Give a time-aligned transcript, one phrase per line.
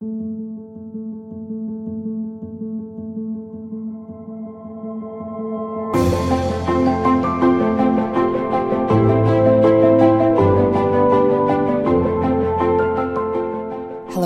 [0.00, 0.08] Hello,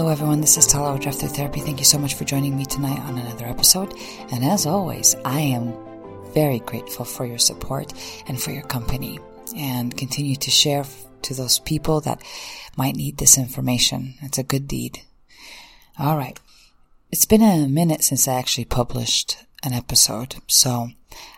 [0.08, 0.40] everyone.
[0.40, 1.58] This is Tala Drive Through Therapy.
[1.58, 3.92] Thank you so much for joining me tonight on another episode.
[4.30, 5.74] And as always, I am
[6.32, 7.92] very grateful for your support
[8.28, 9.18] and for your company
[9.56, 10.84] and continue to share
[11.22, 12.22] to those people that
[12.76, 14.14] might need this information.
[14.22, 15.00] It's a good deed.
[15.96, 16.40] All right.
[17.12, 20.36] It's been a minute since I actually published an episode.
[20.48, 20.88] So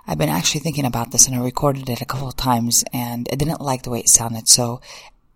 [0.06, 3.28] I've been actually thinking about this and I recorded it a couple of times and
[3.30, 4.48] I didn't like the way it sounded.
[4.48, 4.80] So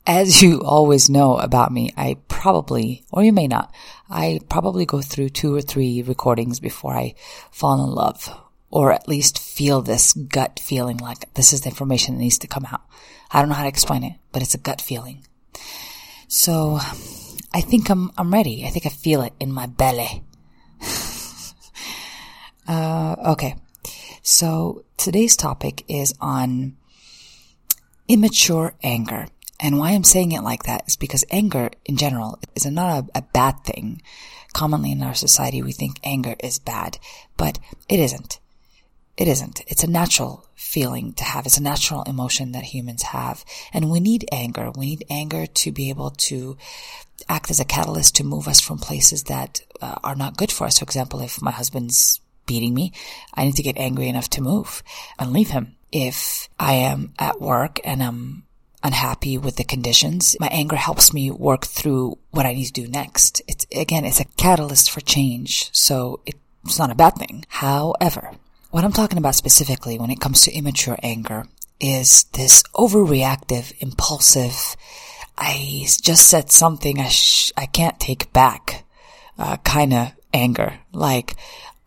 [0.07, 3.75] as you always know about me, I probably, or you may not,
[4.09, 7.15] I probably go through two or three recordings before I
[7.51, 8.35] fall in love
[8.71, 12.47] or at least feel this gut feeling like this is the information that needs to
[12.47, 12.83] come out.
[13.30, 15.27] I don't know how to explain it, but it's a gut feeling.
[16.27, 16.80] So
[17.53, 18.65] I think I'm, I'm ready.
[18.65, 20.23] I think I feel it in my belly.
[22.69, 23.57] uh, okay.
[24.23, 26.77] So today's topic is on
[28.07, 29.27] immature anger.
[29.59, 33.19] And why I'm saying it like that is because anger in general is not a,
[33.19, 34.01] a bad thing.
[34.52, 36.99] Commonly in our society, we think anger is bad,
[37.37, 37.59] but
[37.89, 38.41] it isn't.
[39.17, 39.63] It isn't.
[39.67, 41.46] It's a natural feeling to have.
[41.46, 43.45] It's a natural emotion that humans have.
[43.73, 44.71] And we need anger.
[44.74, 46.57] We need anger to be able to
[47.29, 50.66] act as a catalyst to move us from places that uh, are not good for
[50.66, 50.79] us.
[50.79, 52.93] For example, if my husband's beating me,
[53.35, 54.82] I need to get angry enough to move
[55.18, 55.77] and leave him.
[55.93, 58.45] If I am at work and I'm
[58.82, 62.88] unhappy with the conditions, my anger helps me work through what I need to do
[62.88, 63.43] next.
[63.46, 65.71] It's, again, it's a catalyst for change.
[65.72, 67.44] So it's not a bad thing.
[67.49, 68.32] However,
[68.71, 71.47] what I'm talking about specifically when it comes to immature anger
[71.81, 74.77] is this overreactive, impulsive,
[75.41, 78.84] I just said something I, sh- I can't take back,
[79.38, 80.78] uh, kind of anger.
[80.93, 81.34] Like,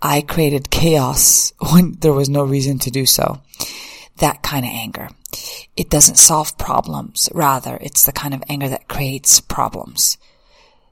[0.01, 3.41] I created chaos when there was no reason to do so.
[4.17, 5.09] That kind of anger.
[5.77, 7.29] It doesn't solve problems.
[7.33, 10.17] Rather, it's the kind of anger that creates problems.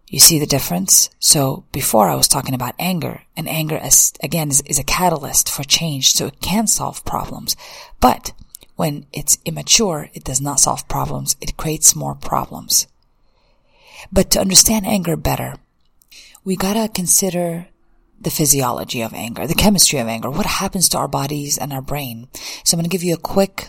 [0.07, 1.09] You see the difference?
[1.19, 5.49] So before I was talking about anger, and anger as, again is, is a catalyst
[5.49, 7.55] for change, so it can solve problems.
[8.01, 8.33] But
[8.81, 12.87] when it's immature, it does not solve problems, it creates more problems.
[14.11, 15.57] But to understand anger better,
[16.43, 17.67] we gotta consider
[18.19, 21.83] the physiology of anger, the chemistry of anger, what happens to our bodies and our
[21.83, 22.27] brain.
[22.63, 23.67] So I'm gonna give you a quick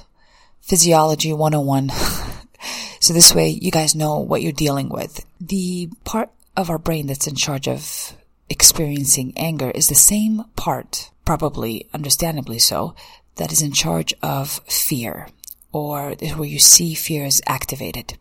[0.63, 1.91] physiology 101
[3.01, 5.27] So this way you guys know what you're dealing with.
[5.43, 8.17] The part of our brain that's in charge of
[8.49, 12.95] experiencing anger is the same part, probably understandably so,
[13.37, 15.29] that is in charge of fear
[15.73, 18.19] or where you see fear is activated.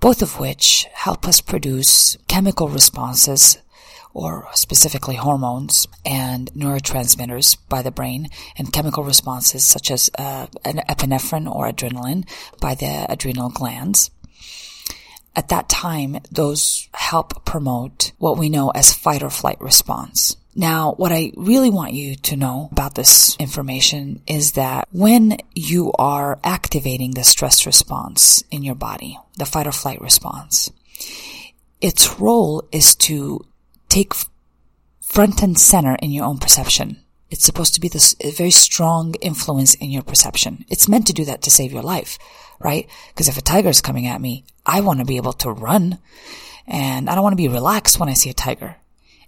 [0.00, 3.58] Both of which help us produce chemical responses
[4.12, 10.80] or specifically hormones and neurotransmitters by the brain and chemical responses such as uh, an
[10.88, 12.26] epinephrine or adrenaline
[12.58, 14.10] by the adrenal glands.
[15.34, 20.36] At that time, those help promote what we know as fight or flight response.
[20.58, 25.92] Now, what I really want you to know about this information is that when you
[25.98, 30.72] are activating the stress response in your body, the fight or flight response,
[31.82, 33.44] its role is to
[33.90, 34.14] take
[35.02, 37.02] front and center in your own perception.
[37.30, 40.64] It's supposed to be this very strong influence in your perception.
[40.70, 42.18] It's meant to do that to save your life,
[42.60, 42.88] right?
[43.08, 45.98] Because if a tiger is coming at me, I want to be able to run
[46.66, 48.76] and I don't want to be relaxed when I see a tiger.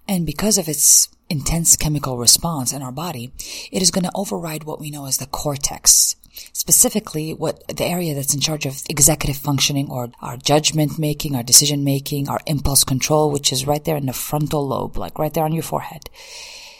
[0.07, 3.33] And because of its intense chemical response in our body,
[3.71, 6.17] it is going to override what we know as the cortex
[6.53, 11.43] specifically what the area that's in charge of executive functioning or our judgment making, our
[11.43, 15.35] decision making, our impulse control, which is right there in the frontal lobe, like right
[15.35, 16.09] there on your forehead.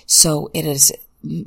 [0.07, 0.93] So it is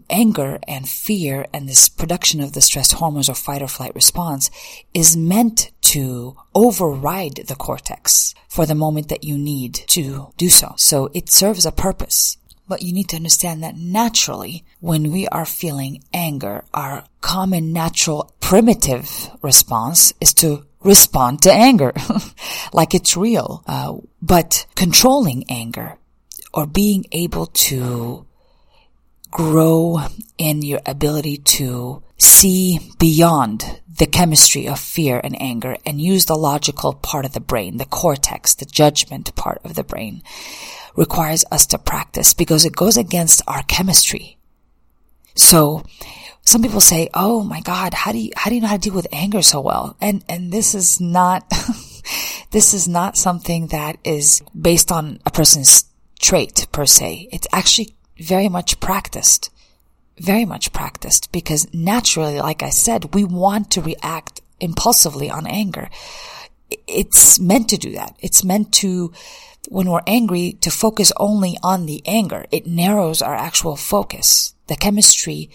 [0.09, 4.51] anger and fear and this production of the stress hormones or fight or flight response
[4.93, 10.73] is meant to override the cortex for the moment that you need to do so.
[10.75, 12.37] So it serves a purpose.
[12.71, 18.33] But you need to understand that naturally, when we are feeling anger, our common, natural,
[18.39, 21.91] primitive response is to respond to anger
[22.71, 23.61] like it's real.
[23.67, 25.97] Uh, but controlling anger
[26.53, 28.25] or being able to
[29.31, 29.99] grow
[30.37, 36.35] in your ability to see beyond the chemistry of fear and anger and use the
[36.35, 40.21] logical part of the brain, the cortex, the judgment part of the brain
[40.95, 44.37] requires us to practice because it goes against our chemistry.
[45.35, 45.83] So
[46.43, 48.81] some people say, "Oh my God, how do you how do you know how to
[48.81, 51.51] deal with anger so well?" And and this is not
[52.51, 55.85] this is not something that is based on a person's
[56.19, 57.29] trait per se.
[57.31, 59.49] It's actually very much practiced.
[60.19, 65.89] Very much practiced because naturally, like I said, we want to react impulsively on anger.
[66.87, 68.15] It's meant to do that.
[68.19, 69.11] It's meant to,
[69.69, 72.45] when we're angry, to focus only on the anger.
[72.51, 74.53] It narrows our actual focus.
[74.67, 75.49] The chemistry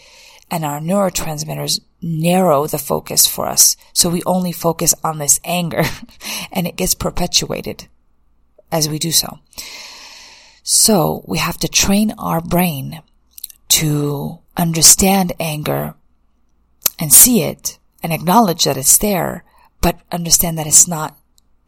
[0.51, 3.77] and our neurotransmitters narrow the focus for us.
[3.93, 5.85] So we only focus on this anger
[6.53, 7.89] and it gets perpetuated
[8.71, 9.39] as we do so.
[10.63, 13.01] So we have to train our brain
[13.69, 15.95] to understand anger
[16.99, 19.45] and see it and acknowledge that it's there,
[19.81, 21.19] but understand that it's not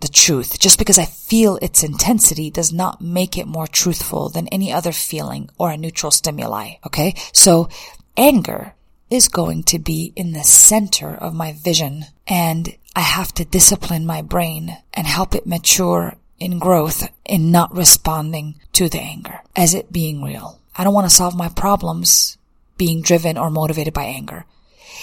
[0.00, 0.58] the truth.
[0.58, 4.92] Just because I feel its intensity does not make it more truthful than any other
[4.92, 6.74] feeling or a neutral stimuli.
[6.86, 7.14] Okay.
[7.32, 7.68] So
[8.16, 8.74] anger
[9.10, 14.06] is going to be in the center of my vision and I have to discipline
[14.06, 19.74] my brain and help it mature in growth in not responding to the anger as
[19.74, 20.57] it being real.
[20.78, 22.38] I don't want to solve my problems
[22.78, 24.46] being driven or motivated by anger.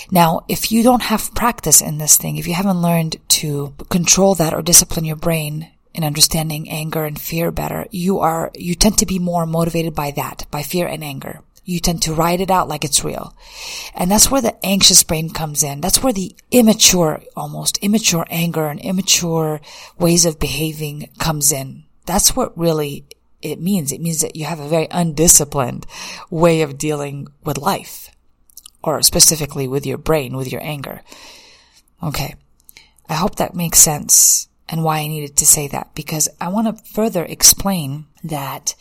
[0.09, 4.35] Now, if you don't have practice in this thing, if you haven't learned to control
[4.35, 8.97] that or discipline your brain in understanding anger and fear better, you are, you tend
[8.99, 11.41] to be more motivated by that, by fear and anger.
[11.63, 13.35] You tend to write it out like it's real.
[13.95, 15.81] And that's where the anxious brain comes in.
[15.81, 19.61] That's where the immature, almost immature anger and immature
[19.97, 21.85] ways of behaving comes in.
[22.05, 23.05] That's what really
[23.45, 23.91] it means.
[23.91, 25.85] It means that you have a very undisciplined
[26.29, 28.09] way of dealing with life
[28.83, 31.01] or specifically with your brain, with your anger.
[32.01, 32.35] Okay.
[33.07, 36.67] I hope that makes sense and why I needed to say that because I want
[36.67, 38.73] to further explain that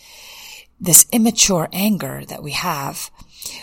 [0.80, 3.10] this immature anger that we have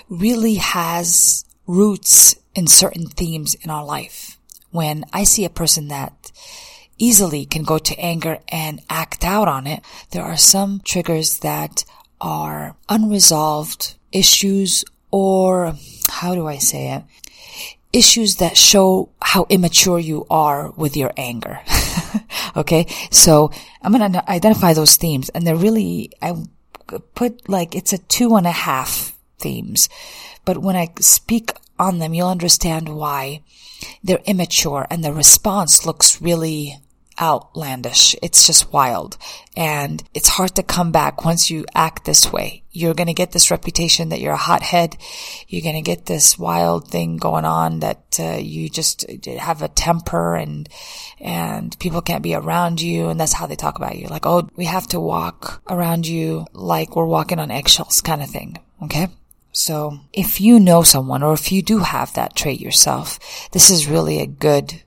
[0.07, 4.37] really has roots in certain themes in our life.
[4.69, 6.31] When I see a person that
[7.01, 11.83] easily can go to anger and act out on it, there are some triggers that
[12.21, 15.73] are unresolved issues or
[16.09, 17.03] how do I say it?
[17.91, 21.59] Issues that show how immature you are with your anger.
[22.55, 22.85] okay.
[23.09, 23.51] So
[23.81, 26.35] I'm going to identify those themes and they're really, I
[27.15, 29.89] put like it's a two and a half themes.
[30.45, 33.41] But when I speak on them, you'll understand why
[34.03, 36.77] they're immature and the response looks really
[37.19, 38.15] outlandish.
[38.21, 39.17] It's just wild.
[39.55, 42.63] And it's hard to come back once you act this way.
[42.71, 44.97] You're going to get this reputation that you're a hothead.
[45.47, 49.67] You're going to get this wild thing going on that uh, you just have a
[49.67, 50.69] temper and,
[51.19, 53.09] and people can't be around you.
[53.09, 54.07] And that's how they talk about you.
[54.07, 58.29] Like, oh, we have to walk around you like we're walking on eggshells kind of
[58.29, 58.57] thing.
[58.83, 59.07] Okay.
[59.51, 63.19] So if you know someone or if you do have that trait yourself,
[63.51, 64.81] this is really a good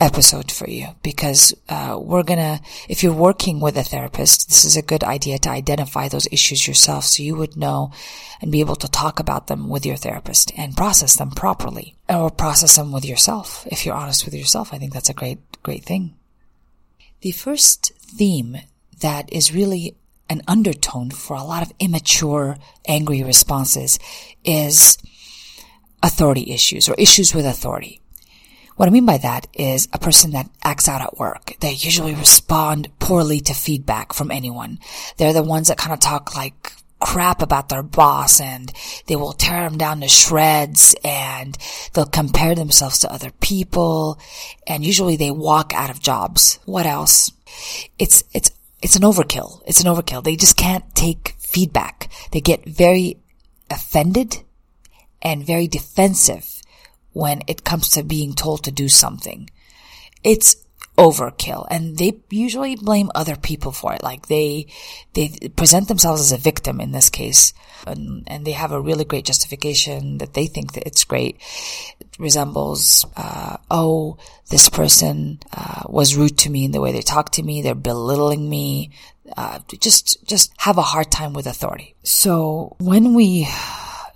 [0.00, 2.58] episode for you because uh, we're gonna
[2.88, 6.66] if you're working with a therapist this is a good idea to identify those issues
[6.66, 7.92] yourself so you would know
[8.40, 12.30] and be able to talk about them with your therapist and process them properly or
[12.30, 13.66] process them with yourself.
[13.70, 16.14] If you're honest with yourself i think that's a great great thing.
[17.20, 18.56] The first theme
[19.00, 19.96] that is really
[20.30, 22.56] an undertone for a lot of immature
[22.86, 23.98] angry responses
[24.44, 24.96] is
[26.02, 27.99] authority issues or issues with authority
[28.80, 31.54] what I mean by that is a person that acts out at work.
[31.60, 34.78] They usually respond poorly to feedback from anyone.
[35.18, 38.72] They're the ones that kind of talk like crap about their boss and
[39.04, 41.58] they will tear them down to shreds and
[41.92, 44.18] they'll compare themselves to other people
[44.66, 46.58] and usually they walk out of jobs.
[46.64, 47.32] What else?
[47.98, 48.50] It's, it's,
[48.80, 49.60] it's an overkill.
[49.66, 50.24] It's an overkill.
[50.24, 52.08] They just can't take feedback.
[52.32, 53.18] They get very
[53.70, 54.38] offended
[55.20, 56.59] and very defensive
[57.12, 59.50] when it comes to being told to do something.
[60.22, 60.56] It's
[61.00, 64.02] overkill and they usually blame other people for it.
[64.02, 64.66] Like they,
[65.14, 67.54] they present themselves as a victim in this case
[67.86, 71.40] and, and they have a really great justification that they think that it's great.
[72.00, 74.18] It resembles, uh, oh,
[74.50, 77.62] this person, uh, was rude to me in the way they talk to me.
[77.62, 78.90] They're belittling me.
[79.36, 81.94] Uh, just, just have a hard time with authority.
[82.02, 83.48] So when we,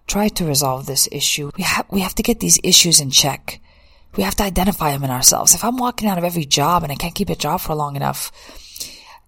[0.07, 3.61] try to resolve this issue, we have, we have to get these issues in check.
[4.17, 5.55] We have to identify them in ourselves.
[5.55, 7.97] If I'm walking out of every job and I can't keep a job for long
[7.97, 8.31] enough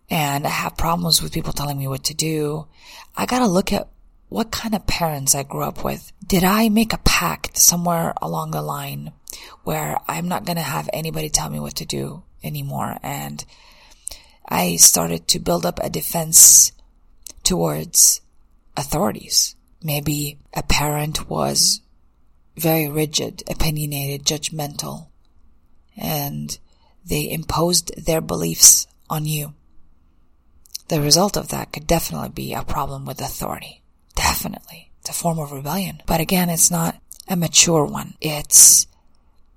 [0.09, 2.67] and I have problems with people telling me what to do,
[3.17, 3.89] I gotta look at
[4.29, 6.13] what kind of parents I grew up with.
[6.25, 9.13] Did I make a pact somewhere along the line
[9.65, 12.99] where I'm not gonna have anybody tell me what to do anymore?
[13.03, 13.45] And
[14.49, 16.73] I started to build up a defense
[17.43, 18.21] towards
[18.77, 19.57] authorities.
[19.83, 21.81] Maybe a parent was
[22.57, 25.09] very rigid, opinionated, judgmental,
[25.97, 26.59] and
[27.05, 29.55] they imposed their beliefs on you.
[30.89, 33.83] The result of that could definitely be a problem with authority.
[34.15, 34.91] Definitely.
[35.01, 36.03] It's a form of rebellion.
[36.07, 36.97] But again, it's not
[37.29, 38.15] a mature one.
[38.21, 38.87] It's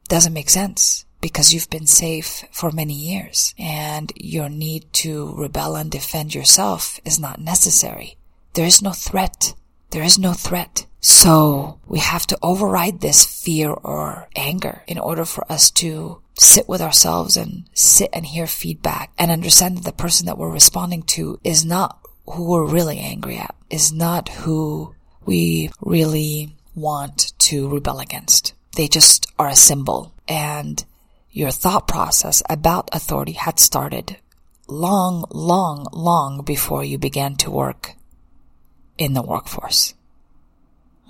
[0.07, 5.75] doesn't make sense because you've been safe for many years and your need to rebel
[5.75, 8.17] and defend yourself is not necessary.
[8.53, 9.53] There is no threat.
[9.91, 10.85] There is no threat.
[11.01, 16.67] So we have to override this fear or anger in order for us to sit
[16.69, 21.03] with ourselves and sit and hear feedback and understand that the person that we're responding
[21.03, 24.93] to is not who we're really angry at, is not who
[25.25, 28.53] we really want to rebel against.
[28.75, 30.83] They just are a symbol and
[31.31, 34.17] your thought process about authority had started
[34.67, 37.95] long, long, long before you began to work
[38.99, 39.95] in the workforce.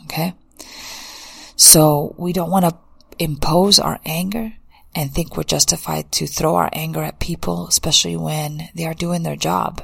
[0.05, 0.33] Okay?
[1.57, 2.77] So we don't want to
[3.17, 4.53] impose our anger
[4.95, 9.23] and think we're justified to throw our anger at people, especially when they are doing
[9.23, 9.83] their job.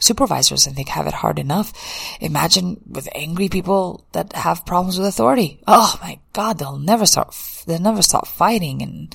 [0.00, 1.72] Supervisors, I think, have it hard enough.
[2.20, 5.60] Imagine with angry people that have problems with authority.
[5.66, 7.34] Oh my God, they'll never start,
[7.66, 9.14] they'll never stop fighting and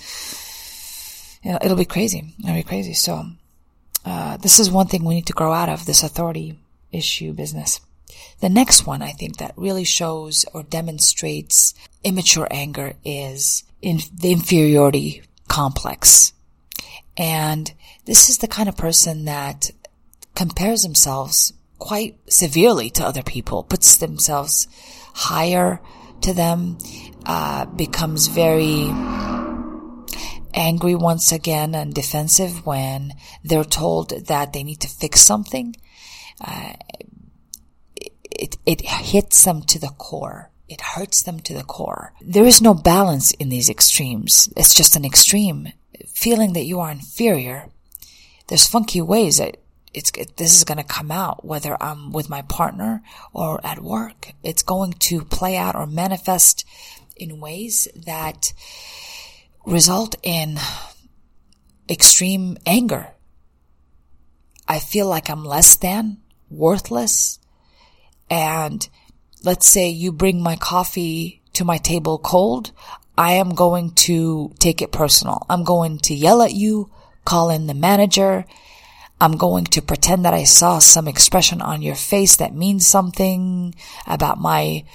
[1.43, 2.33] you know, it'll be crazy.
[2.39, 2.93] It'll be crazy.
[2.93, 3.23] So,
[4.03, 6.57] uh, this is one thing we need to grow out of this authority
[6.91, 7.81] issue business.
[8.39, 14.31] The next one I think that really shows or demonstrates immature anger is in the
[14.31, 16.33] inferiority complex.
[17.17, 17.73] And
[18.05, 19.71] this is the kind of person that
[20.35, 24.67] compares themselves quite severely to other people, puts themselves
[25.13, 25.81] higher
[26.21, 26.77] to them,
[27.25, 28.89] uh, becomes very
[30.53, 35.75] angry once again and defensive when they're told that they need to fix something.
[36.39, 36.73] Uh,
[38.39, 40.49] it, it hits them to the core.
[40.67, 42.13] It hurts them to the core.
[42.21, 44.49] There is no balance in these extremes.
[44.55, 45.69] It's just an extreme.
[46.07, 47.69] Feeling that you are inferior.
[48.47, 49.57] There's funky ways that
[49.93, 53.01] it's, it, this is going to come out, whether I'm with my partner
[53.33, 54.33] or at work.
[54.43, 56.65] It's going to play out or manifest
[57.15, 58.53] in ways that
[59.65, 60.57] result in
[61.89, 63.07] extreme anger.
[64.67, 66.17] I feel like I'm less than,
[66.49, 67.39] worthless.
[68.29, 68.87] And
[69.43, 72.71] let's say you bring my coffee to my table cold.
[73.17, 75.45] I am going to take it personal.
[75.49, 76.89] I'm going to yell at you,
[77.25, 78.45] call in the manager.
[79.21, 83.75] I'm going to pretend that I saw some expression on your face that means something
[84.07, 84.85] about my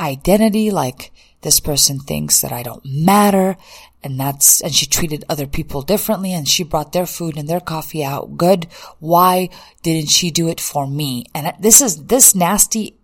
[0.00, 1.12] identity, like
[1.44, 3.56] this person thinks that I don't matter
[4.02, 7.60] and that's, and she treated other people differently and she brought their food and their
[7.60, 8.66] coffee out good.
[8.98, 9.48] Why
[9.82, 11.26] didn't she do it for me?
[11.34, 12.96] And this is, this nasty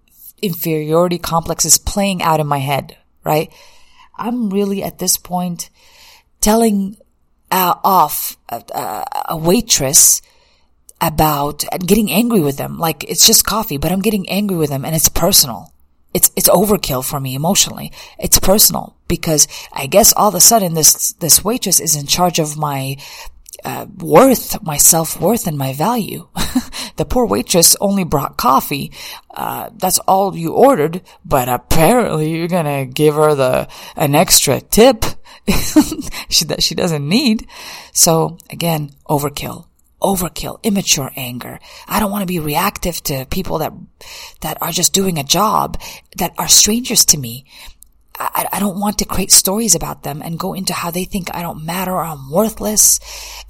[0.42, 3.50] inferiority complex is playing out in my head, right?
[4.16, 5.70] I'm really at this point
[6.40, 6.96] telling
[7.50, 10.20] uh, off a, a waitress
[11.00, 12.78] about getting angry with them.
[12.78, 15.72] Like it's just coffee, but I'm getting angry with them and it's personal
[16.12, 17.92] it's it's overkill for me emotionally.
[18.18, 22.38] It's personal because I guess all of a sudden this this waitress is in charge
[22.38, 22.96] of my
[23.64, 26.28] uh, worth, my self worth, and my value.
[26.96, 28.92] the poor waitress only brought coffee.
[29.30, 35.04] Uh, that's all you ordered, but apparently you're gonna give her the an extra tip
[36.28, 37.46] she, that she doesn't need.
[37.92, 39.66] So again, overkill
[40.00, 41.58] overkill, immature anger.
[41.86, 43.72] I don't want to be reactive to people that,
[44.40, 45.80] that are just doing a job
[46.16, 47.44] that are strangers to me.
[48.20, 51.34] I, I don't want to create stories about them and go into how they think
[51.34, 53.00] I don't matter or I'm worthless.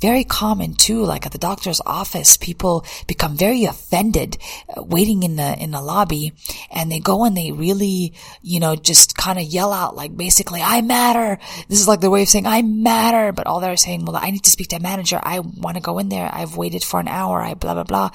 [0.00, 5.34] Very common too, like at the doctor's office, people become very offended uh, waiting in
[5.34, 6.34] the, in the lobby
[6.70, 10.62] and they go and they really, you know, just kind of yell out like basically,
[10.62, 11.38] I matter.
[11.68, 14.30] This is like the way of saying I matter, but all they're saying, well, I
[14.30, 15.18] need to speak to a manager.
[15.20, 16.30] I want to go in there.
[16.32, 17.42] I've waited for an hour.
[17.42, 18.10] I blah, blah, blah.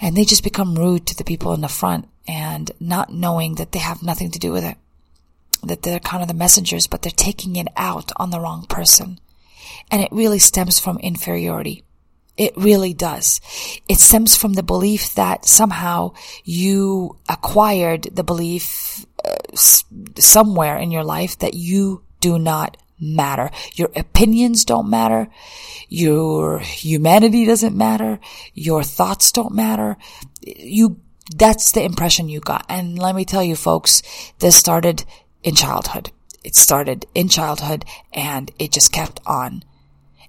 [0.00, 3.70] And they just become rude to the people in the front and not knowing that
[3.70, 4.76] they have nothing to do with it
[5.64, 9.18] that they're kind of the messengers, but they're taking it out on the wrong person.
[9.90, 11.84] And it really stems from inferiority.
[12.36, 13.40] It really does.
[13.88, 21.04] It stems from the belief that somehow you acquired the belief uh, somewhere in your
[21.04, 23.50] life that you do not matter.
[23.74, 25.28] Your opinions don't matter.
[25.88, 28.18] Your humanity doesn't matter.
[28.52, 29.96] Your thoughts don't matter.
[30.40, 31.00] You,
[31.36, 32.66] that's the impression you got.
[32.68, 34.02] And let me tell you folks,
[34.40, 35.04] this started
[35.44, 36.10] in childhood.
[36.42, 39.62] It started in childhood and it just kept on.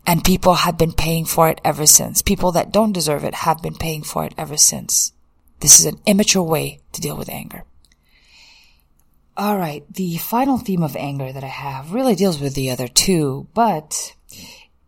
[0.06, 2.22] And people have been paying for it ever since.
[2.22, 5.14] People that don't deserve it have been paying for it ever since.
[5.62, 7.64] This is an immature way to deal with anger.
[9.36, 9.84] All right.
[9.92, 14.14] The final theme of anger that I have really deals with the other two, but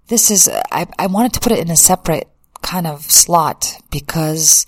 [0.07, 2.29] this is, I, I wanted to put it in a separate
[2.61, 4.65] kind of slot because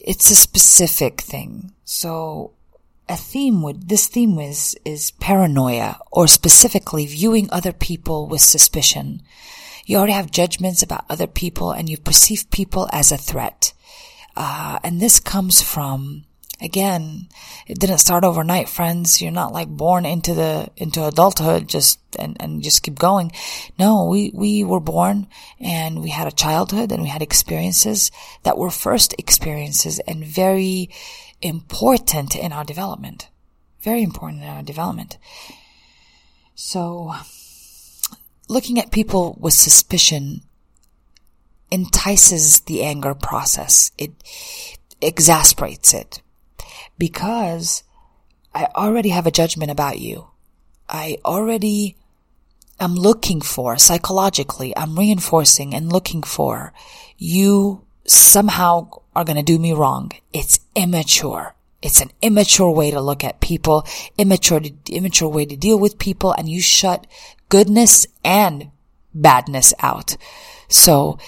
[0.00, 1.72] it's a specific thing.
[1.84, 2.52] So
[3.08, 9.22] a theme would, this theme is, is paranoia or specifically viewing other people with suspicion.
[9.86, 13.72] You already have judgments about other people and you perceive people as a threat.
[14.36, 16.24] Uh, and this comes from
[16.60, 17.28] again,
[17.66, 19.20] it didn't start overnight, friends.
[19.20, 23.32] You're not like born into the, into adulthood just, and, and just keep going.
[23.78, 25.26] No, we, we were born
[25.60, 28.10] and we had a childhood and we had experiences
[28.44, 30.90] that were first experiences and very
[31.44, 33.28] important in our development.
[33.80, 35.18] Very important in our development.
[36.54, 37.14] So,
[38.48, 40.42] looking at people with suspicion
[41.70, 43.90] entices the anger process.
[43.98, 44.12] It
[45.00, 46.22] exasperates it
[46.96, 47.82] because
[48.54, 50.28] I already have a judgment about you.
[50.88, 51.96] I already
[52.78, 56.72] am looking for psychologically, I'm reinforcing and looking for
[57.18, 60.12] you somehow are going to do me wrong.
[60.32, 61.54] It's immature.
[61.82, 66.32] It's an immature way to look at people, immature, immature way to deal with people,
[66.32, 67.06] and you shut
[67.48, 68.70] goodness and
[69.12, 70.16] badness out.
[70.68, 71.18] So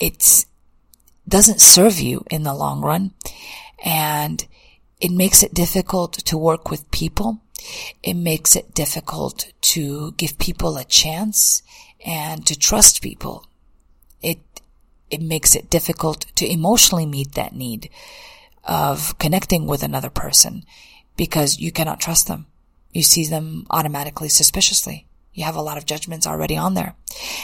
[0.00, 0.46] it
[1.28, 3.12] doesn't serve you in the long run.
[3.84, 4.46] And
[5.00, 7.42] it makes it difficult to work with people.
[8.02, 11.62] It makes it difficult to give people a chance
[12.04, 13.46] and to trust people.
[15.10, 17.90] It, makes it difficult to emotionally meet that need
[18.64, 20.64] of connecting with another person
[21.16, 22.46] because you cannot trust them.
[22.92, 25.06] You see them automatically suspiciously.
[25.32, 26.94] You have a lot of judgments already on there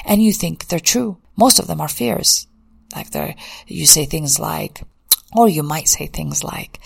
[0.05, 1.19] and you think they're true.
[1.37, 2.47] Most of them are fears.
[2.95, 3.35] Like they're,
[3.67, 4.83] you say things like,
[5.35, 6.81] or you might say things like,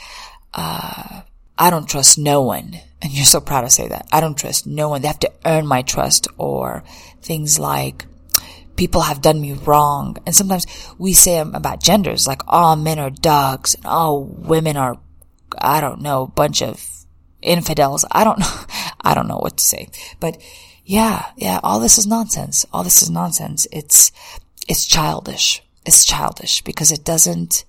[0.52, 1.23] uh,
[1.57, 2.76] I don't trust no one.
[3.04, 4.07] And you're so proud to say that.
[4.11, 5.02] I don't trust no one.
[5.02, 6.85] They have to earn my trust or
[7.21, 8.07] things like,
[8.76, 10.16] people have done me wrong.
[10.26, 10.66] And sometimes
[10.99, 14.99] we say about genders, like all men are dogs and all women are,
[15.59, 16.85] I don't know, a bunch of
[17.43, 18.04] infidels.
[18.10, 18.47] I don't know.
[19.06, 20.41] I don't know what to say, but
[20.87, 22.65] yeah, yeah, all this is nonsense.
[22.73, 23.67] All this is nonsense.
[23.71, 24.13] It's,
[24.67, 25.63] it's childish.
[25.84, 27.65] It's childish because it doesn't,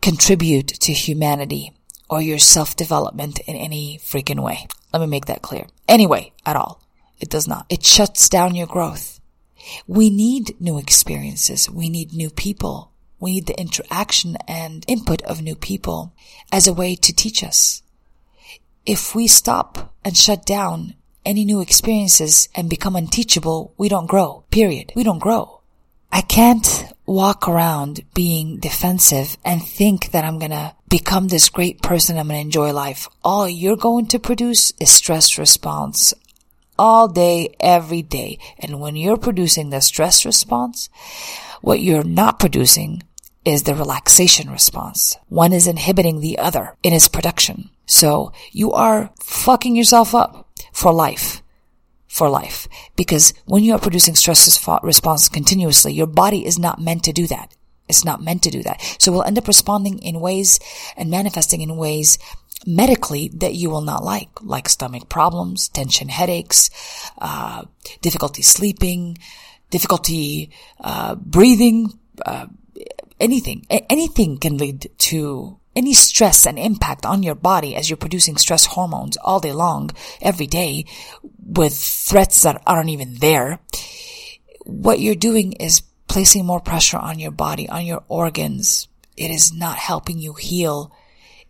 [0.00, 1.72] contribute to humanity
[2.08, 4.66] or your self-development in any freaking way.
[4.92, 5.66] Let me make that clear.
[5.86, 6.82] Anyway, at all.
[7.20, 7.66] It does not.
[7.68, 9.20] It shuts down your growth.
[9.86, 11.70] We need new experiences.
[11.70, 12.92] We need new people.
[13.20, 16.14] We need the interaction and input of new people
[16.50, 17.82] as a way to teach us.
[18.86, 20.94] If we stop and shut down
[21.26, 24.44] any new experiences and become unteachable, we don't grow.
[24.50, 24.92] Period.
[24.96, 25.60] We don't grow.
[26.10, 32.18] I can't walk around being defensive and think that I'm gonna become this great person.
[32.18, 33.08] I'm gonna enjoy life.
[33.22, 36.14] All you're going to produce is stress response
[36.80, 38.38] all day, every day.
[38.58, 40.88] And when you're producing the stress response,
[41.60, 43.02] what you're not producing
[43.44, 45.18] is the relaxation response.
[45.28, 47.68] One is inhibiting the other in its production.
[47.84, 51.42] So you are fucking yourself up for life
[52.06, 52.66] for life.
[52.96, 57.26] Because when you are producing stress response continuously, your body is not meant to do
[57.28, 57.54] that.
[57.88, 58.80] It's not meant to do that.
[58.98, 60.58] So we'll end up responding in ways
[60.96, 62.18] and manifesting in ways
[62.66, 66.70] medically that you will not like, like stomach problems, tension headaches,
[67.18, 67.64] uh,
[68.00, 69.18] difficulty sleeping,
[69.70, 72.46] difficulty uh, breathing, uh,
[73.18, 73.66] anything.
[73.70, 78.36] A- anything can lead to any stress and impact on your body as you're producing
[78.36, 80.84] stress hormones all day long, every day,
[81.38, 83.60] with threats that aren't even there,
[84.66, 88.88] what you're doing is placing more pressure on your body, on your organs.
[89.16, 90.92] It is not helping you heal.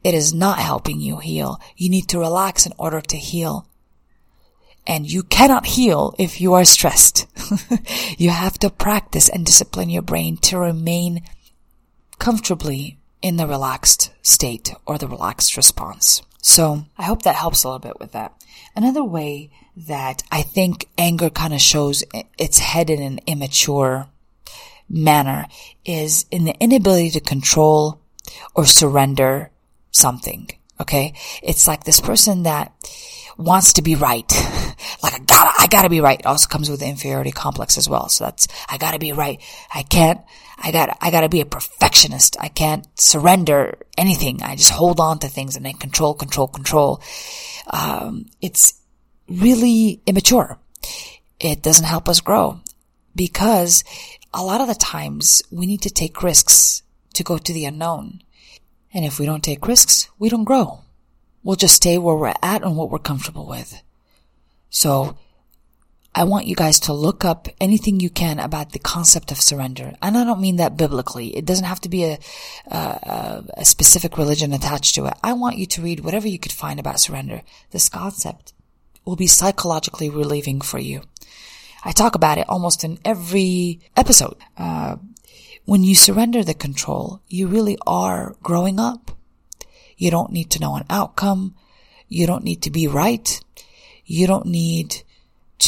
[0.03, 1.61] It is not helping you heal.
[1.77, 3.67] You need to relax in order to heal.
[4.87, 7.27] And you cannot heal if you are stressed.
[8.19, 11.23] you have to practice and discipline your brain to remain
[12.19, 16.23] comfortably in the relaxed state or the relaxed response.
[16.43, 18.33] So I hope that helps a little bit with that.
[18.75, 22.05] Another way that I think anger kind of shows
[22.39, 24.09] its head in an immature
[24.89, 25.47] manner
[25.85, 28.01] is in the inability to control
[28.55, 29.51] or surrender
[29.91, 30.49] something.
[30.81, 31.15] Okay.
[31.43, 32.73] It's like this person that
[33.37, 34.31] wants to be right.
[35.03, 36.19] like I gotta, I gotta be right.
[36.19, 38.09] It also comes with the inferiority complex as well.
[38.09, 39.41] So that's, I gotta be right.
[39.75, 40.21] I can't,
[40.63, 42.37] I gotta, I got to be a perfectionist.
[42.39, 44.43] I can't surrender anything.
[44.43, 47.03] I just hold on to things and then control, control, control.
[47.69, 48.75] Um, it's
[49.27, 50.59] really immature.
[51.39, 52.61] It doesn't help us grow
[53.17, 53.85] because
[54.35, 56.83] a lot of the times we need to take risks
[57.15, 58.23] to go to the unknown.
[58.93, 60.81] And if we don't take risks, we don't grow.
[61.43, 63.83] We'll just stay where we're at and what we're comfortable with.
[64.69, 65.17] So
[66.15, 69.95] I want you guys to look up anything you can about the concept of surrender.
[70.03, 71.37] And I don't mean that biblically.
[71.37, 72.19] It doesn't have to be a,
[72.67, 75.15] a, a specific religion attached to it.
[75.23, 77.43] I want you to read whatever you could find about surrender.
[77.71, 78.53] This concept
[79.05, 81.03] will be psychologically relieving for you.
[81.85, 84.37] I talk about it almost in every episode.
[84.57, 84.97] Uh,
[85.71, 89.13] when you surrender the control, you really are growing up.
[89.97, 91.55] You don't need to know an outcome.
[92.09, 93.41] You don't need to be right.
[94.05, 95.05] You don't need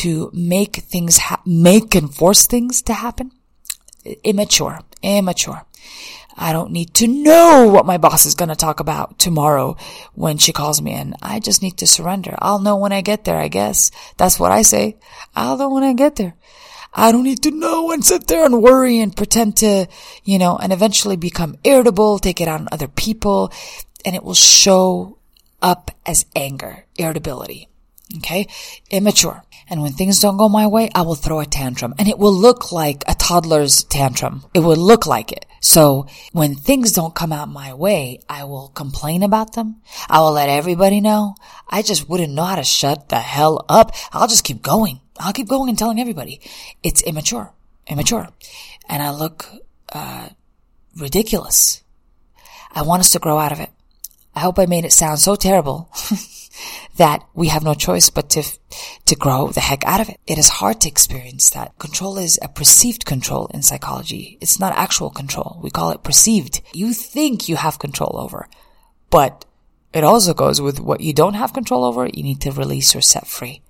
[0.02, 3.30] to make things ha- make and force things to happen.
[4.24, 5.66] Immature, immature.
[6.36, 9.76] I don't need to know what my boss is going to talk about tomorrow
[10.14, 11.14] when she calls me in.
[11.22, 12.34] I just need to surrender.
[12.40, 13.92] I'll know when I get there, I guess.
[14.16, 14.96] That's what I say.
[15.36, 16.34] I'll know when I get there.
[16.94, 19.86] I don't need to know and sit there and worry and pretend to,
[20.24, 23.52] you know, and eventually become irritable, take it out on other people,
[24.04, 25.18] and it will show
[25.62, 27.68] up as anger, irritability.
[28.18, 28.48] Okay.
[28.90, 29.42] Immature.
[29.68, 32.34] And when things don't go my way, I will throw a tantrum and it will
[32.34, 34.44] look like a toddler's tantrum.
[34.52, 35.46] It will look like it.
[35.60, 39.76] So when things don't come out my way, I will complain about them.
[40.10, 41.36] I will let everybody know.
[41.68, 43.92] I just wouldn't know how to shut the hell up.
[44.12, 45.00] I'll just keep going.
[45.22, 46.40] I'll keep going and telling everybody.
[46.82, 47.52] It's immature.
[47.86, 48.28] Immature.
[48.88, 49.46] And I look,
[49.92, 50.30] uh,
[50.96, 51.82] ridiculous.
[52.72, 53.70] I want us to grow out of it.
[54.34, 55.90] I hope I made it sound so terrible
[56.96, 58.42] that we have no choice but to,
[59.06, 60.18] to grow the heck out of it.
[60.26, 61.78] It is hard to experience that.
[61.78, 64.38] Control is a perceived control in psychology.
[64.40, 65.60] It's not actual control.
[65.62, 66.62] We call it perceived.
[66.72, 68.48] You think you have control over,
[69.10, 69.44] but
[69.92, 72.06] it also goes with what you don't have control over.
[72.06, 73.62] You need to release or set free.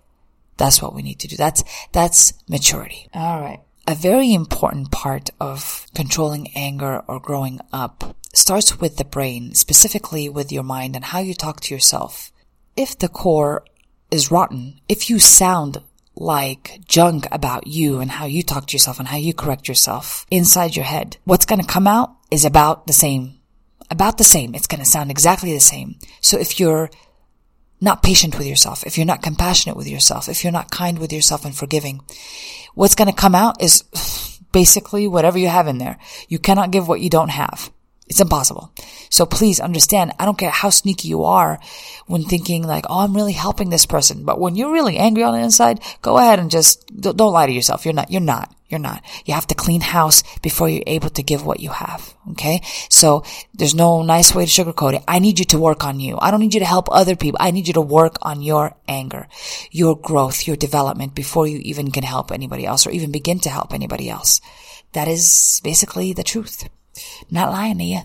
[0.57, 1.37] That's what we need to do.
[1.37, 3.09] That's, that's maturity.
[3.15, 3.61] All right.
[3.87, 10.29] A very important part of controlling anger or growing up starts with the brain, specifically
[10.29, 12.33] with your mind and how you talk to yourself
[12.77, 13.65] if the core
[14.11, 15.83] is rotten, if you sound
[16.15, 20.27] like junk about you and how you talk to yourself and how you correct yourself
[20.31, 23.39] inside your head, what's going to come out is about the same.
[23.91, 24.55] About the same.
[24.55, 25.97] It's going to sound exactly the same.
[26.21, 26.91] So if you're
[27.83, 31.13] not patient with yourself, if you're not compassionate with yourself, if you're not kind with
[31.13, 32.01] yourself and forgiving,
[32.75, 33.83] what's going to come out is
[34.53, 35.99] basically whatever you have in there.
[36.29, 37.71] You cannot give what you don't have.
[38.09, 38.73] It's impossible.
[39.11, 41.61] So please understand, I don't care how sneaky you are
[42.07, 44.25] when thinking like, oh, I'm really helping this person.
[44.25, 47.53] But when you're really angry on the inside, go ahead and just don't lie to
[47.53, 47.85] yourself.
[47.85, 49.03] You're not, you're not, you're not.
[49.25, 52.13] You have to clean house before you're able to give what you have.
[52.33, 52.61] Okay.
[52.91, 55.05] So there's no nice way to sugarcoat it.
[55.07, 56.19] I need you to work on you.
[56.21, 57.39] I don't need you to help other people.
[57.41, 59.29] I need you to work on your anger,
[59.71, 63.49] your growth, your development before you even can help anybody else or even begin to
[63.49, 64.41] help anybody else.
[64.93, 66.69] That is basically the truth.
[67.31, 68.01] Not lying to you.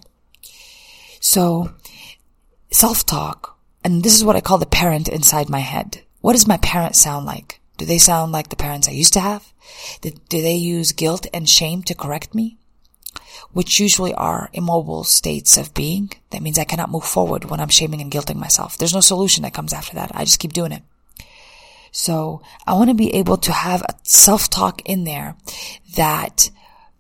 [1.19, 1.71] So,
[2.71, 6.03] self-talk, and this is what I call the parent inside my head.
[6.21, 7.59] What does my parent sound like?
[7.77, 9.53] Do they sound like the parents I used to have?
[10.01, 12.57] Do they use guilt and shame to correct me?
[13.51, 16.11] Which usually are immobile states of being.
[16.31, 18.77] That means I cannot move forward when I'm shaming and guilting myself.
[18.77, 20.11] There's no solution that comes after that.
[20.13, 20.83] I just keep doing it.
[21.91, 25.35] So I want to be able to have a self-talk in there
[25.95, 26.49] that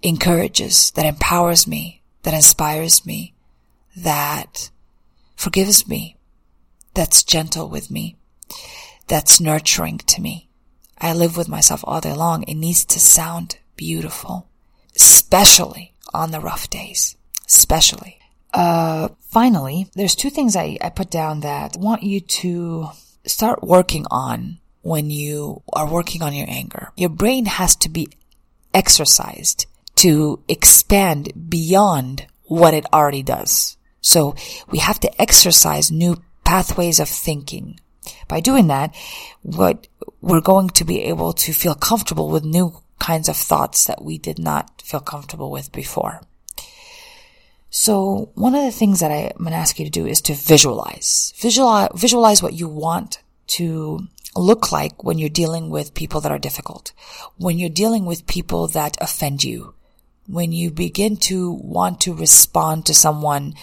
[0.01, 3.33] encourages, that empowers me, that inspires me,
[3.95, 4.69] that
[5.35, 6.17] forgives me,
[6.93, 8.15] that's gentle with me,
[9.07, 10.49] that's nurturing to me.
[10.99, 12.43] I live with myself all day long.
[12.43, 14.47] It needs to sound beautiful,
[14.95, 17.15] especially on the rough days,
[17.47, 18.19] especially.
[18.53, 22.89] Uh, finally, there's two things I, I put down that I want you to
[23.25, 26.91] start working on when you are working on your anger.
[26.95, 28.07] Your brain has to be
[28.73, 33.77] exercised to expand beyond what it already does.
[34.01, 34.35] So
[34.69, 37.79] we have to exercise new pathways of thinking.
[38.27, 38.95] By doing that,
[39.41, 39.87] what
[40.21, 44.17] we're going to be able to feel comfortable with new kinds of thoughts that we
[44.17, 46.21] did not feel comfortable with before.
[47.69, 50.33] So one of the things that I'm going to ask you to do is to
[50.33, 51.33] visualize.
[51.37, 56.39] Visualize, visualize what you want to look like when you're dealing with people that are
[56.39, 56.93] difficult,
[57.37, 59.73] when you're dealing with people that offend you,
[60.27, 63.55] when you begin to want to respond to someone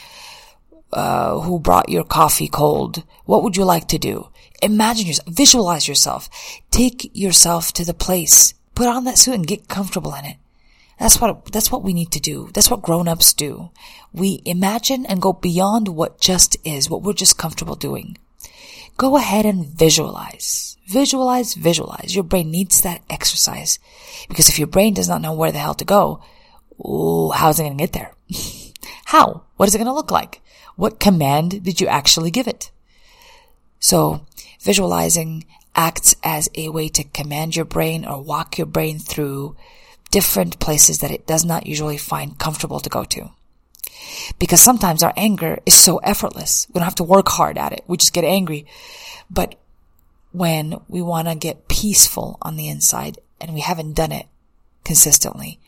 [0.93, 4.29] uh, who brought your coffee cold, what would you like to do?
[4.63, 6.31] Imagine yourself, visualize yourself,
[6.71, 10.37] take yourself to the place, put on that suit and get comfortable in it.
[10.99, 12.51] That's what, that's what we need to do.
[12.55, 13.71] That's what grown-ups do.
[14.13, 18.17] We imagine and go beyond what just is, what we're just comfortable doing.
[18.97, 20.77] Go ahead and visualize.
[20.87, 22.15] Visualize, visualize.
[22.15, 23.81] Your brain needs that exercise.
[24.29, 26.23] Because if your brain does not know where the hell to go,
[26.81, 28.15] Ooh, how's it going to get there?
[29.07, 29.45] How?
[29.57, 30.41] What is it going to look like?
[30.77, 32.71] What command did you actually give it?
[33.79, 34.27] So
[34.61, 39.57] visualizing acts as a way to command your brain or walk your brain through
[40.11, 43.31] different places that it does not usually find comfortable to go to.
[44.39, 46.67] Because sometimes our anger is so effortless.
[46.69, 47.85] We don't have to work hard at it.
[47.87, 48.67] We just get angry.
[49.31, 49.57] But
[50.33, 54.27] when we want to get peaceful on the inside and we haven't done it
[54.85, 55.61] consistently,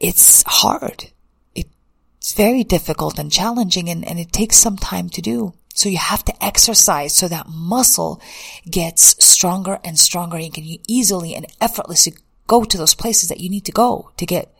[0.00, 1.10] it's hard.
[1.54, 5.54] It's very difficult and challenging and, and it takes some time to do.
[5.74, 8.20] So you have to exercise so that muscle
[8.68, 10.38] gets stronger and stronger.
[10.38, 12.14] You can easily and effortlessly
[12.46, 14.52] go to those places that you need to go to get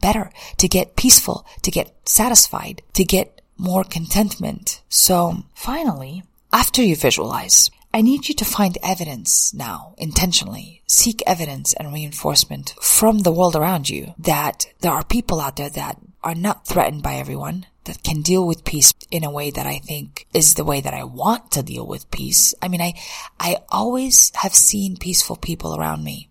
[0.00, 4.82] better, to get peaceful, to get satisfied, to get more contentment.
[4.88, 10.82] So finally, after you visualize, I need you to find evidence now, intentionally.
[10.86, 15.70] Seek evidence and reinforcement from the world around you that there are people out there
[15.70, 19.66] that are not threatened by everyone, that can deal with peace in a way that
[19.66, 22.54] I think is the way that I want to deal with peace.
[22.62, 22.94] I mean, I,
[23.40, 26.30] I always have seen peaceful people around me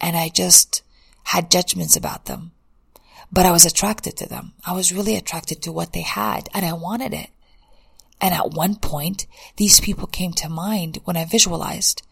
[0.00, 0.82] and I just
[1.24, 2.52] had judgments about them
[3.32, 4.52] but I was attracted to them.
[4.66, 7.30] I was really attracted to what they had and I wanted it.
[8.22, 12.02] And at one point, these people came to mind when I visualized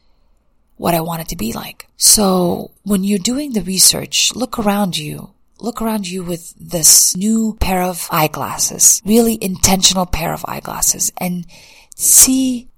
[0.76, 1.86] what I wanted to be like.
[1.96, 5.34] So when you're doing the research, look around you.
[5.60, 11.46] Look around you with this new pair of eyeglasses, really intentional pair of eyeglasses and
[11.94, 12.68] see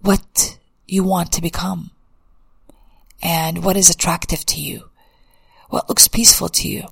[0.00, 1.90] what you want to become
[3.22, 4.88] and what is attractive to you,
[5.68, 6.88] what looks peaceful to you.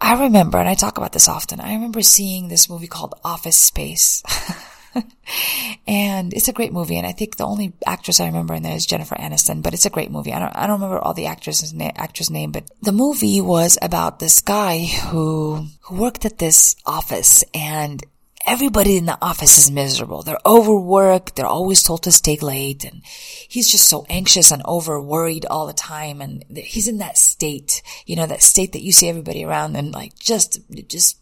[0.00, 3.58] I remember, and I talk about this often, I remember seeing this movie called Office
[3.58, 4.22] Space.
[5.86, 6.96] and it's a great movie.
[6.96, 9.86] And I think the only actress I remember in there is Jennifer Aniston, but it's
[9.86, 10.32] a great movie.
[10.32, 13.78] I don't, I don't remember all the actresses' na- actress name, but the movie was
[13.80, 18.02] about this guy who, who worked at this office and
[18.46, 20.22] everybody in the office is miserable.
[20.22, 21.36] They're overworked.
[21.36, 22.84] They're always told to stay late.
[22.84, 26.20] And he's just so anxious and over worried all the time.
[26.22, 29.92] And he's in that state, you know, that state that you see everybody around and
[29.92, 31.18] like just, just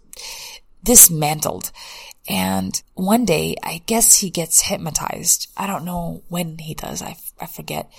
[0.84, 1.72] dismantled.
[2.28, 5.48] And one day, I guess he gets hypnotized.
[5.56, 7.02] I don't know when he does.
[7.02, 7.90] I, I forget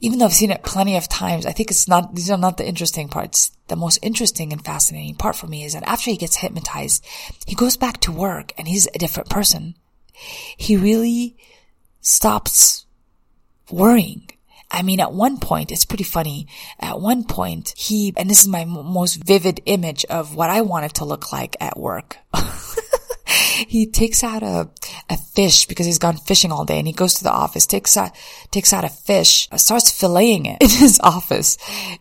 [0.00, 2.56] even though I've seen it plenty of times, I think it's not, these are not
[2.56, 3.50] the interesting parts.
[3.66, 7.04] The most interesting and fascinating part for me is that after he gets hypnotized,
[7.46, 9.74] he goes back to work and he's a different person.
[10.12, 11.36] He really
[12.00, 12.86] stops
[13.70, 14.30] worrying.
[14.70, 16.46] I mean, at one point, it's pretty funny.
[16.78, 20.94] At one point, he, and this is my most vivid image of what I wanted
[20.94, 22.18] to look like at work.
[23.28, 24.70] he takes out a,
[25.10, 27.96] a fish because he's gone fishing all day and he goes to the office, takes
[27.96, 28.12] out,
[28.50, 31.58] takes out a fish, starts filleting it in his office.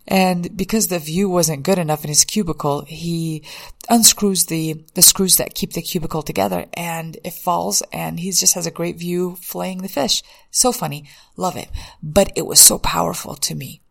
[0.07, 3.43] And because the view wasn't good enough in his cubicle, he
[3.89, 8.53] unscrews the, the screws that keep the cubicle together and it falls and he just
[8.53, 10.23] has a great view filleting the fish.
[10.51, 11.05] So funny.
[11.35, 11.69] Love it.
[12.01, 13.81] But it was so powerful to me.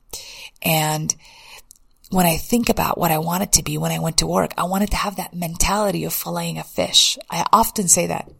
[0.63, 1.15] And
[2.11, 4.65] when I think about what I wanted to be when I went to work, I
[4.65, 7.19] wanted to have that mentality of filleting a fish.
[7.31, 8.31] I often say that.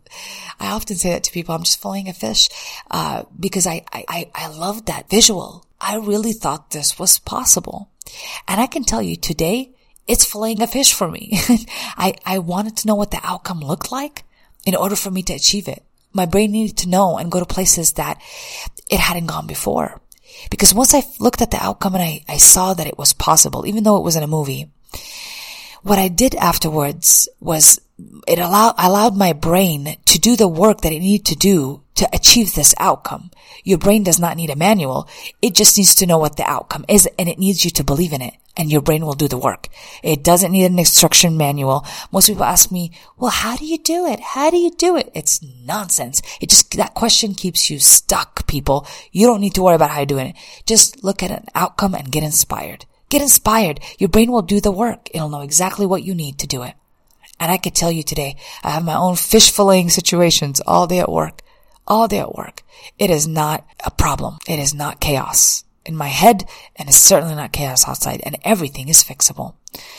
[0.61, 1.55] I often say that to people.
[1.55, 2.49] I'm just filleting a fish,
[2.91, 5.67] uh, because I, I, I loved that visual.
[5.81, 7.91] I really thought this was possible.
[8.47, 9.73] And I can tell you today,
[10.07, 11.31] it's filleting a fish for me.
[11.97, 14.25] I, I wanted to know what the outcome looked like
[14.65, 15.83] in order for me to achieve it.
[16.13, 18.23] My brain needed to know and go to places that
[18.89, 20.01] it hadn't gone before.
[20.51, 23.67] Because once I looked at the outcome and I, I saw that it was possible,
[23.67, 24.71] even though it was in a movie,
[25.83, 27.81] what I did afterwards was
[28.27, 32.09] it allowed, allowed my brain to do the work that it needed to do to
[32.13, 33.31] achieve this outcome.
[33.65, 35.09] Your brain does not need a manual.
[35.41, 38.13] It just needs to know what the outcome is and it needs you to believe
[38.13, 39.69] in it and your brain will do the work.
[40.03, 41.87] It doesn't need an instruction manual.
[42.13, 44.21] Most people ask me, well, how do you do it?
[44.21, 45.11] How do you do it?
[45.15, 46.21] It's nonsense.
[46.41, 48.87] It just, that question keeps you stuck, people.
[49.13, 50.37] You don't need to worry about how you're doing it.
[50.67, 52.87] Just look at an outcome and get inspired.
[53.09, 53.81] Get inspired.
[53.99, 55.09] Your brain will do the work.
[55.15, 56.75] It'll know exactly what you need to do it.
[57.39, 61.01] And I could tell you today, I have my own fish filleting situations all day
[61.01, 61.43] at work
[61.87, 62.63] all day at work.
[62.99, 64.39] It is not a problem.
[64.49, 66.45] It is not chaos in my head
[66.75, 69.55] and it's certainly not chaos outside and everything is fixable.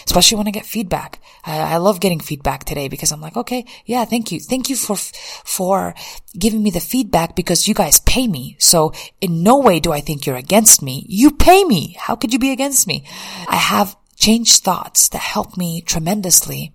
[0.06, 1.22] Especially when I get feedback.
[1.46, 4.40] I, I, love getting feedback today because I'm like, okay, yeah, thank you.
[4.40, 5.94] Thank you for, for
[6.38, 8.56] giving me the feedback because you guys pay me.
[8.60, 11.06] So in no way do I think you're against me.
[11.08, 11.96] You pay me.
[12.00, 13.06] How could you be against me?
[13.48, 16.74] I have changed thoughts that help me tremendously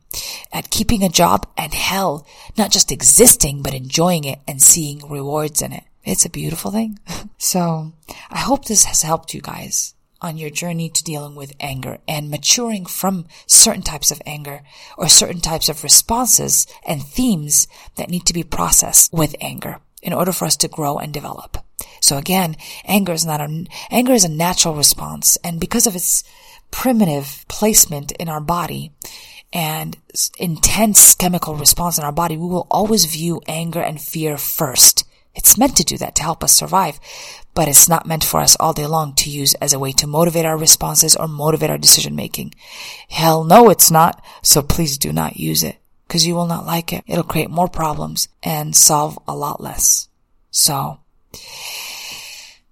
[0.53, 2.27] at keeping a job and hell,
[2.57, 5.85] not just existing, but enjoying it and seeing rewards in it.
[6.05, 6.99] It's a beautiful thing.
[7.39, 7.93] so
[8.31, 12.31] I hope this has helped you guys on your journey to dealing with anger and
[12.31, 14.63] maturing from certain types of anger
[14.97, 20.13] or certain types of responses and themes that need to be processed with anger in
[20.13, 21.59] order for us to grow and develop.
[22.01, 25.37] So again, anger is not a, anger is a natural response.
[25.45, 26.25] And because of its
[26.73, 28.91] primitive placement in our body
[29.53, 29.97] and
[30.39, 35.05] intense chemical response in our body, we will always view anger and fear first.
[35.35, 36.99] It's meant to do that to help us survive,
[37.55, 40.07] but it's not meant for us all day long to use as a way to
[40.07, 42.55] motivate our responses or motivate our decision making.
[43.09, 44.23] Hell no, it's not.
[44.43, 47.05] So please do not use it because you will not like it.
[47.07, 50.09] It'll create more problems and solve a lot less.
[50.51, 50.99] So,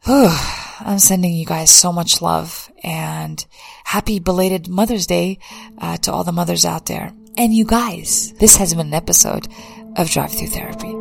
[0.04, 0.28] whew,
[0.80, 3.44] I'm sending you guys so much love and
[3.84, 5.38] happy belated Mother's Day
[5.78, 7.12] uh, to all the mothers out there.
[7.36, 9.48] And you guys, this has been an episode
[9.96, 10.99] of Drive Through Therapy.